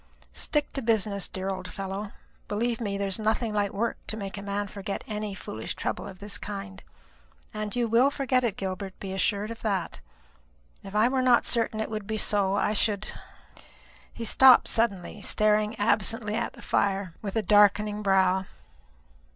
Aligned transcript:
Stick 0.33 0.73
to 0.73 0.81
business, 0.81 1.27
dear 1.27 1.49
old 1.49 1.67
fellow. 1.71 2.11
Believe 2.47 2.81
me, 2.81 2.97
there 2.97 3.05
is 3.07 3.19
nothing 3.19 3.53
like 3.53 3.71
work 3.71 3.97
to 4.07 4.17
make 4.17 4.35
a 4.35 4.41
man 4.41 4.67
forget 4.67 5.03
any 5.05 5.35
foolish 5.35 5.75
trouble 5.75 6.07
of 6.07 6.17
this 6.17 6.39
kind. 6.39 6.81
And 7.53 7.75
you 7.75 7.87
will 7.87 8.09
forget 8.09 8.43
it, 8.43 8.57
Gilbert, 8.57 8.99
be 8.99 9.13
assured 9.13 9.51
of 9.51 9.61
that. 9.61 10.01
If 10.83 10.95
I 10.95 11.07
were 11.07 11.21
not 11.21 11.45
certain 11.45 11.79
it 11.79 11.91
would 11.91 12.07
be 12.07 12.17
so, 12.17 12.55
I 12.55 12.73
should" 12.73 13.11
He 14.11 14.25
stopped 14.25 14.67
suddenly, 14.67 15.21
staring 15.21 15.75
absently 15.77 16.33
at 16.33 16.53
the 16.53 16.63
fire 16.63 17.13
with 17.21 17.35
a 17.35 17.43
darkening 17.43 18.01
brow. 18.01 18.45